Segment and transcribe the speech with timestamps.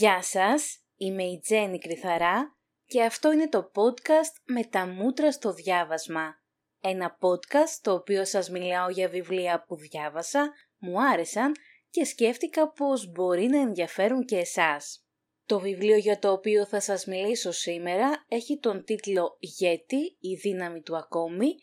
[0.00, 2.56] Γεια σας, είμαι η Τζέννη Κρυθαρά
[2.86, 6.34] και αυτό είναι το podcast με τα μούτρα στο διάβασμα.
[6.80, 11.52] Ένα podcast το οποίο σας μιλάω για βιβλία που διάβασα, μου άρεσαν
[11.90, 15.06] και σκέφτηκα πως μπορεί να ενδιαφέρουν και εσάς.
[15.46, 20.82] Το βιβλίο για το οποίο θα σας μιλήσω σήμερα έχει τον τίτλο «Γέτη, η δύναμη
[20.82, 21.54] του ακόμη»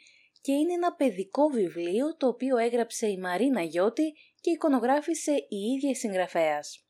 [0.41, 5.95] και είναι ένα παιδικό βιβλίο το οποίο έγραψε η Μαρίνα Γιώτη και εικονογράφησε η ίδια
[5.95, 6.84] συγγραφέας.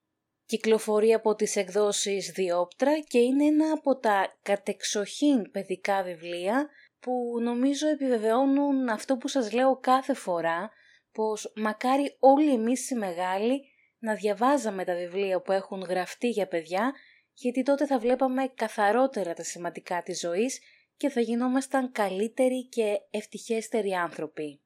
[0.46, 7.88] Κυκλοφορεί από τις εκδόσεις Διόπτρα και είναι ένα από τα κατεξοχήν παιδικά βιβλία που νομίζω
[7.88, 10.72] επιβεβαιώνουν αυτό που σας λέω κάθε φορά,
[11.12, 13.62] πως μακάρι όλοι εμείς οι μεγάλοι
[14.00, 16.94] να διαβάζαμε τα βιβλία που έχουν γραφτεί για παιδιά,
[17.34, 20.60] γιατί τότε θα βλέπαμε καθαρότερα τα σημαντικά της ζωής
[20.98, 24.65] και θα γινόμασταν καλύτεροι και ευτυχέστεροι άνθρωποι.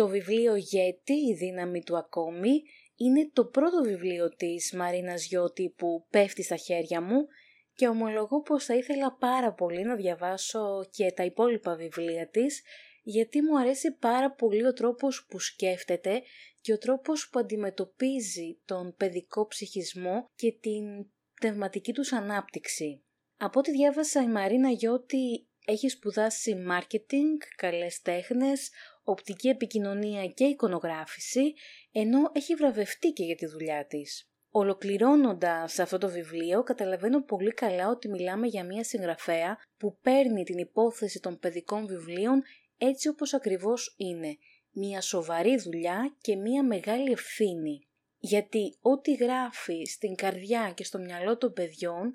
[0.00, 2.62] Το βιβλίο «Γέτη, η δύναμη του ακόμη»
[2.96, 7.26] είναι το πρώτο βιβλίο της Μαρίνας Γιώτη που πέφτει στα χέρια μου
[7.74, 12.62] και ομολογώ πως θα ήθελα πάρα πολύ να διαβάσω και τα υπόλοιπα βιβλία της
[13.02, 16.22] γιατί μου αρέσει πάρα πολύ ο τρόπος που σκέφτεται
[16.60, 23.04] και ο τρόπος που αντιμετωπίζει τον παιδικό ψυχισμό και την πνευματική τους ανάπτυξη.
[23.36, 28.70] Από ό,τι διάβασα η Μαρίνα Γιώτη έχει σπουδάσει marketing, καλές τέχνες,
[29.02, 31.52] οπτική επικοινωνία και εικονογράφηση,
[31.92, 34.30] ενώ έχει βραβευτεί και για τη δουλειά της.
[34.52, 40.58] Ολοκληρώνοντας αυτό το βιβλίο, καταλαβαίνω πολύ καλά ότι μιλάμε για μια συγγραφέα που παίρνει την
[40.58, 42.42] υπόθεση των παιδικών βιβλίων
[42.78, 44.36] έτσι όπως ακριβώς είναι.
[44.72, 47.88] Μια σοβαρή δουλειά και μια μεγάλη ευθύνη.
[48.18, 52.14] Γιατί ό,τι γράφει στην καρδιά και στο μυαλό των παιδιών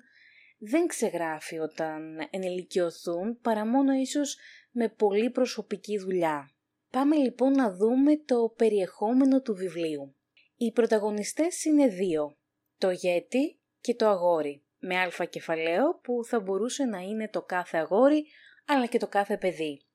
[0.58, 4.36] δεν ξεγράφει όταν ενηλικιωθούν παρά μόνο ίσως
[4.70, 6.50] με πολύ προσωπική δουλειά.
[6.96, 10.14] Πάμε λοιπόν να δούμε το περιεχόμενο του βιβλίου.
[10.56, 12.38] Οι πρωταγωνιστές είναι δύο,
[12.78, 17.78] το γέτη και το αγόρι, με αλφα κεφαλαίο που θα μπορούσε να είναι το κάθε
[17.78, 18.26] αγόρι
[18.66, 19.86] αλλά και το κάθε παιδί.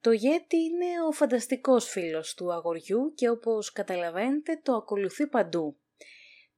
[0.00, 5.80] Το γέτη είναι ο φανταστικός φίλος του αγοριού και όπως καταλαβαίνετε το ακολουθεί παντού.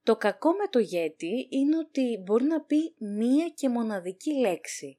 [0.02, 4.98] Το κακό με το γέτη είναι ότι μπορεί να πει μία και μοναδική λέξη,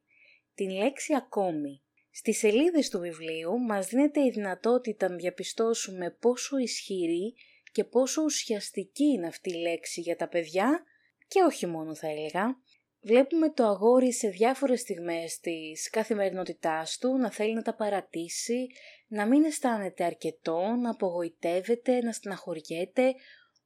[0.54, 1.83] την λέξη ακόμη.
[2.16, 7.34] Στις σελίδες του βιβλίου μας δίνεται η δυνατότητα να διαπιστώσουμε πόσο ισχυρή
[7.72, 10.84] και πόσο ουσιαστική είναι αυτή η λέξη για τα παιδιά
[11.28, 12.58] και όχι μόνο θα έλεγα.
[13.02, 18.68] Βλέπουμε το αγόρι σε διάφορες στιγμές της καθημερινότητάς του να θέλει να τα παρατήσει,
[19.08, 23.14] να μην αισθάνεται αρκετό, να απογοητεύεται, να στεναχωριέται,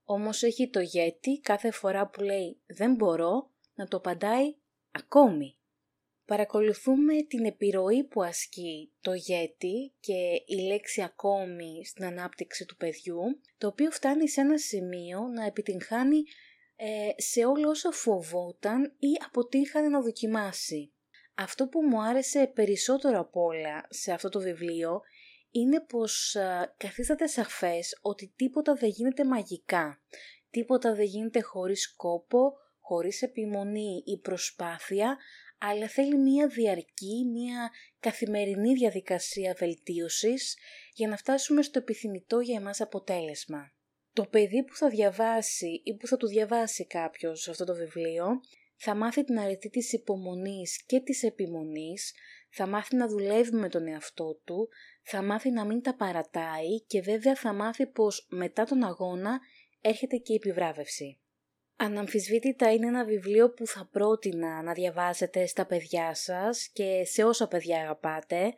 [0.04, 4.56] όμως έχει το γέτη κάθε φορά που λέει «δεν μπορώ» να το απαντάει
[4.92, 5.57] «ακόμη».
[6.28, 13.22] Παρακολουθούμε την επιρροή που ασκεί το γέτη και η λέξη ακόμη στην ανάπτυξη του παιδιού,
[13.58, 16.24] το οποίο φτάνει σε ένα σημείο να επιτυγχάνει
[16.76, 20.94] ε, σε όλα όσα φοβόταν ή αποτύχανε να δοκιμάσει.
[21.36, 25.02] Αυτό που μου άρεσε περισσότερο από όλα σε αυτό το βιβλίο
[25.52, 30.02] είναι πως ε, καθίσταται σαφές ότι τίποτα δεν γίνεται μαγικά.
[30.50, 32.54] Τίποτα δεν γίνεται χωρίς κόπο,
[32.88, 35.18] χωρίς επιμονή ή προσπάθεια,
[35.58, 40.58] αλλά θέλει μία διαρκή, μία καθημερινή διαδικασία βελτίωσης
[40.94, 43.72] για να φτάσουμε στο επιθυμητό για εμάς αποτέλεσμα.
[44.14, 48.26] Το παιδί που θα διαβάσει ή που θα του διαβάσει κάποιος αυτό το βιβλίο
[48.76, 52.14] θα μάθει την αρετή της υπομονής και της επιμονής,
[52.50, 54.70] θα μάθει να δουλεύει με τον εαυτό του,
[55.04, 59.40] θα μάθει να μην τα παρατάει και βέβαια θα μάθει πως μετά τον αγώνα
[59.82, 61.20] έρχεται και η επιβράβευση.
[61.80, 67.48] Αναμφισβήτητα είναι ένα βιβλίο που θα πρότεινα να διαβάσετε στα παιδιά σας και σε όσα
[67.48, 68.54] παιδιά αγαπάτε,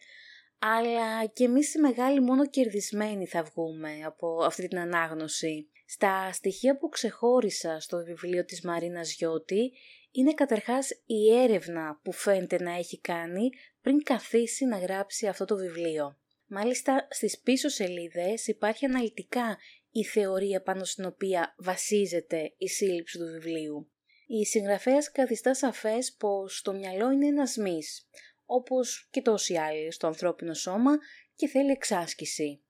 [0.59, 5.69] αλλά και εμείς οι μεγάλοι μόνο κερδισμένοι θα βγούμε από αυτή την ανάγνωση.
[5.85, 9.71] Στα στοιχεία που ξεχώρισα στο βιβλίο της Μαρίνας Γιώτη
[10.11, 13.49] είναι καταρχάς η έρευνα που φαίνεται να έχει κάνει
[13.81, 16.17] πριν καθίσει να γράψει αυτό το βιβλίο.
[16.47, 19.57] Μάλιστα στις πίσω σελίδες υπάρχει αναλυτικά
[19.91, 23.91] η θεωρία πάνω στην οποία βασίζεται η σύλληψη του βιβλίου.
[24.27, 28.09] Η συγγραφέας καθιστά σαφές πως το μυαλό είναι ένας μυς,
[28.45, 30.97] όπως και τόσοι άλλοι στο ανθρώπινο σώμα
[31.35, 32.63] και θέλει εξάσκηση.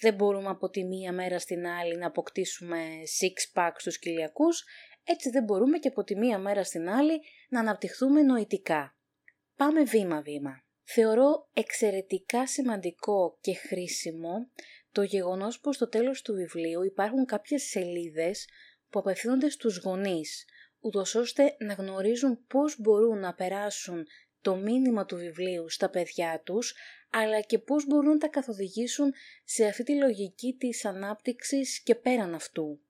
[0.00, 2.86] Δεν μπορούμε από τη μία μέρα στην άλλη να αποκτήσουμε
[3.20, 4.64] six pack στους κοιλιακούς,
[5.04, 8.96] έτσι δεν μπορούμε και από τη μία μέρα στην άλλη να αναπτυχθούμε νοητικά.
[9.56, 10.64] Πάμε βήμα-βήμα.
[10.84, 14.50] Θεωρώ εξαιρετικά σημαντικό και χρήσιμο
[14.96, 18.48] το γεγονός πως στο τέλος του βιβλίου υπάρχουν κάποιες σελίδες
[18.90, 20.44] που απευθύνονται στους γονείς,
[20.80, 24.06] ούτως ώστε να γνωρίζουν πώς μπορούν να περάσουν
[24.40, 26.74] το μήνυμα του βιβλίου στα παιδιά τους,
[27.10, 29.12] αλλά και πώς μπορούν να τα καθοδηγήσουν
[29.44, 32.80] σε αυτή τη λογική της ανάπτυξης και πέραν αυτού.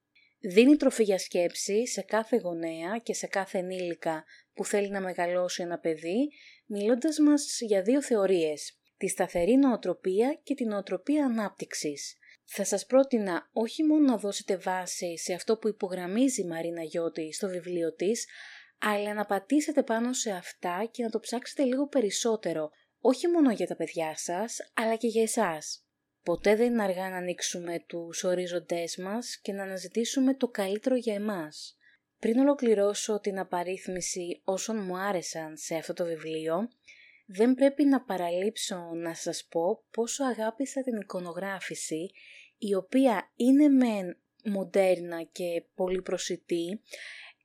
[0.41, 4.25] Δίνει τροφή για σκέψη σε κάθε γονέα και σε κάθε ενήλικα
[4.55, 6.31] που θέλει να μεγαλώσει ένα παιδί,
[6.67, 12.17] μιλώντας μας για δύο θεωρίες, τη σταθερή νοοτροπία και την νοοτροπία ανάπτυξης.
[12.45, 17.33] Θα σας πρότεινα όχι μόνο να δώσετε βάση σε αυτό που υπογραμμίζει η Μαρίνα Γιώτη
[17.33, 18.27] στο βιβλίο της,
[18.79, 22.71] αλλά να πατήσετε πάνω σε αυτά και να το ψάξετε λίγο περισσότερο,
[23.01, 25.81] όχι μόνο για τα παιδιά σας, αλλά και για εσάς.
[26.23, 31.15] Ποτέ δεν είναι αργά να ανοίξουμε τους ορίζοντές μας και να αναζητήσουμε το καλύτερο για
[31.15, 31.77] εμάς.
[32.19, 36.69] Πριν ολοκληρώσω την απαρίθμηση όσων μου άρεσαν σε αυτό το βιβλίο,
[37.27, 42.11] δεν πρέπει να παραλείψω να σας πω πόσο αγάπησα την εικονογράφηση,
[42.59, 46.81] η οποία είναι μεν μοντέρνα και πολύ προσιτή,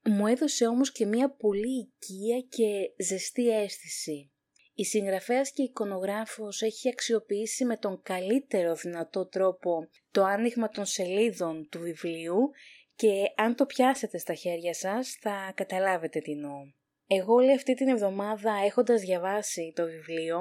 [0.04, 4.32] μου έδωσε όμως και μια πολύ οικία και ζεστή αίσθηση.
[4.74, 10.86] Η συγγραφέας και η εικονογράφος έχει αξιοποιήσει με τον καλύτερο δυνατό τρόπο το άνοιγμα των
[10.86, 12.50] σελίδων του βιβλίου
[12.96, 16.81] και αν το πιάσετε στα χέρια σας θα καταλάβετε τι εννοώ.
[17.14, 20.40] Εγώ όλη αυτή την εβδομάδα έχοντας διαβάσει το βιβλίο,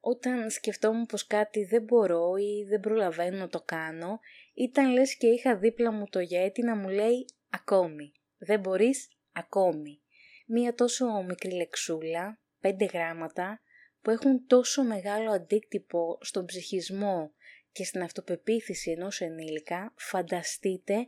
[0.00, 4.20] όταν σκεφτόμουν πως κάτι δεν μπορώ ή δεν προλαβαίνω να το κάνω,
[4.54, 8.12] ήταν λες και είχα δίπλα μου το γέτη να μου λέει «ακόμη».
[8.38, 10.00] Δεν μπορείς; Ακόμη.
[10.46, 13.60] Μία τόσο μικρή λεξούλα, πέντε γράμματα,
[14.02, 17.32] που έχουν τόσο μεγάλο αντίκτυπο στον ψυχισμό
[17.72, 21.06] και στην αυτοπεποίθηση ενός ενήλικα, φανταστείτε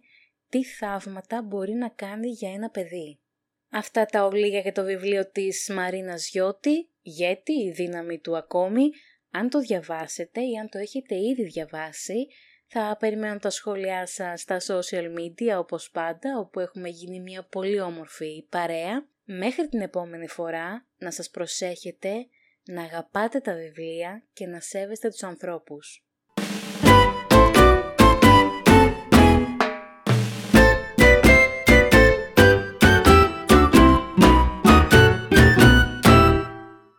[0.48, 3.18] τι θαύματα μπορεί να κάνει για ένα παιδί.
[3.70, 8.90] Αυτά τα ολίγα για το βιβλίο της Μαρίνας Γιώτη, «Γέτη, η δύναμη του ακόμη».
[9.30, 12.26] Αν το διαβάσετε ή αν το έχετε ήδη διαβάσει,
[12.66, 17.80] θα περιμένω τα σχόλιά σας στα social media όπως πάντα, όπου έχουμε γίνει μια πολύ
[17.80, 19.08] όμορφη παρέα.
[19.24, 22.12] Μέχρι την επόμενη φορά να σας προσέχετε,
[22.64, 26.05] να αγαπάτε τα βιβλία και να σέβεστε τους ανθρώπους.